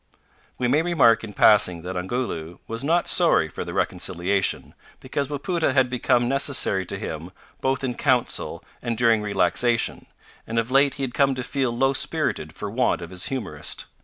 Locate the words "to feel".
11.35-11.69